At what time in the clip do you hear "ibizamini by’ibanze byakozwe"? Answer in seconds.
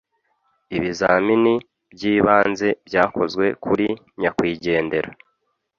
0.77-3.45